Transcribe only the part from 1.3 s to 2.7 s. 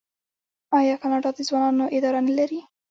د ځوانانو اداره نلري؟